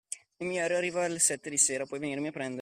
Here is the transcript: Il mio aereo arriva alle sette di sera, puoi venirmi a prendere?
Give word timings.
Il 0.37 0.47
mio 0.47 0.61
aereo 0.61 0.77
arriva 0.77 1.05
alle 1.05 1.19
sette 1.19 1.51
di 1.51 1.59
sera, 1.59 1.85
puoi 1.85 1.99
venirmi 1.99 2.29
a 2.29 2.31
prendere? 2.31 2.49